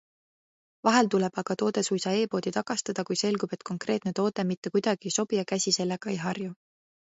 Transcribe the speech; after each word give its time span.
Vahel 0.87 1.09
tuleb 1.13 1.37
aga 1.41 1.55
toode 1.63 1.83
suisa 1.87 2.13
e-poodi 2.21 2.55
tagastada, 2.57 3.05
kui 3.11 3.19
selgub, 3.23 3.55
et 3.59 3.67
konkreetne 3.73 4.15
toode 4.23 4.49
mitte 4.55 4.75
kuidagi 4.77 5.13
ei 5.13 5.17
sobi 5.21 5.41
ja 5.43 5.47
käsi 5.55 5.77
sellega 5.81 6.17
ei 6.17 6.21
harju. 6.27 6.53